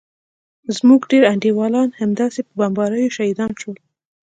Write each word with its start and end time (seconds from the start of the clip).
زموږ 0.77 1.01
ډېر 1.11 1.23
انډيوالان 1.33 1.89
همداسې 2.01 2.39
په 2.47 2.53
بمباريو 2.59 3.13
شهيدان 3.17 3.51
سول. 3.61 3.77